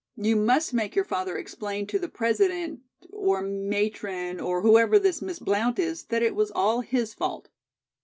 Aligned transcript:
You 0.15 0.35
must 0.35 0.73
make 0.73 0.95
your 0.95 1.05
father 1.05 1.37
explain 1.37 1.85
to 1.85 1.99
the 1.99 2.09
President 2.09 2.79
or 3.11 3.43
Matron 3.43 4.39
or 4.39 4.63
whoever 4.63 4.97
this 4.97 5.21
Miss 5.21 5.37
Blount 5.37 5.77
is, 5.77 6.05
that 6.05 6.23
it 6.23 6.33
was 6.33 6.49
all 6.49 6.81
his 6.81 7.13
fault." 7.13 7.49